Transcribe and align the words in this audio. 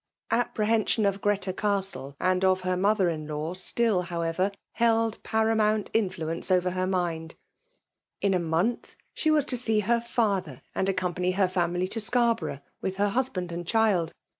Apprehension 0.31 1.05
of 1.05 1.21
Greta 1.21 1.53
Castle 1.53 2.15
and 2.19 2.43
of 2.43 2.61
her 2.61 2.75
mother 2.75 3.07
in 3.07 3.27
law 3.27 3.53
atiU, 3.53 4.05
however, 4.05 4.49
held 4.71 5.21
paramount 5.21 5.91
influence 5.93 6.49
over 6.49 6.71
her 6.71 6.87
mind. 6.87 7.35
In 8.19 8.33
a 8.33 8.39
month, 8.39 8.95
she 9.13 9.29
was 9.29 9.45
to 9.45 9.57
see 9.57 9.81
her 9.81 10.01
father 10.01 10.63
and 10.73 10.89
accompany 10.89 11.33
her 11.33 11.47
family 11.47 11.87
to 11.89 11.99
Scarborough 11.99 12.61
with 12.81 12.95
her 12.95 13.09
husband 13.09 13.51
and 13.51 13.67
child. 13.67 14.15